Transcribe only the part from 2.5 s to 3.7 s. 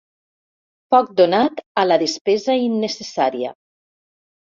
innecessària.